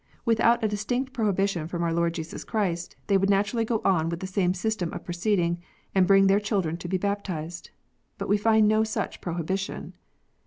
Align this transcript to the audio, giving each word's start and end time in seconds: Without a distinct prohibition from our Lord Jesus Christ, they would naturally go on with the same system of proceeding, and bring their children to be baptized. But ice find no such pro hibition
Without 0.25 0.63
a 0.63 0.67
distinct 0.67 1.13
prohibition 1.13 1.67
from 1.67 1.83
our 1.83 1.93
Lord 1.93 2.15
Jesus 2.15 2.43
Christ, 2.43 2.95
they 3.05 3.19
would 3.19 3.29
naturally 3.29 3.65
go 3.65 3.81
on 3.85 4.09
with 4.09 4.19
the 4.19 4.25
same 4.25 4.55
system 4.55 4.91
of 4.93 5.03
proceeding, 5.05 5.61
and 5.93 6.07
bring 6.07 6.25
their 6.25 6.39
children 6.39 6.75
to 6.77 6.87
be 6.87 6.97
baptized. 6.97 7.69
But 8.17 8.27
ice 8.31 8.41
find 8.41 8.67
no 8.67 8.83
such 8.83 9.21
pro 9.21 9.35
hibition 9.35 9.93